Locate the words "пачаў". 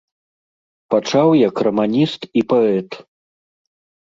0.93-1.29